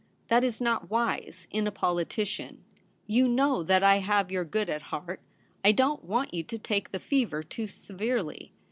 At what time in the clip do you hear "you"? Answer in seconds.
3.05-3.27, 6.33-6.41